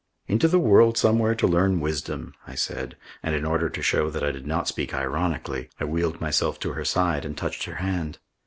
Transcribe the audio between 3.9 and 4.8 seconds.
that I did not